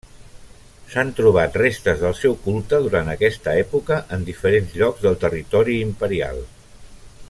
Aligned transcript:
S'han 0.93 1.11
trobat 1.19 1.57
restes 1.61 2.01
del 2.05 2.15
seu 2.21 2.33
culte 2.47 2.79
durant 2.87 3.13
aquesta 3.15 3.53
època 3.67 4.01
en 4.17 4.27
diferents 4.31 4.77
llocs 4.83 5.07
del 5.07 5.23
territori 5.27 5.81
imperial. 5.91 6.47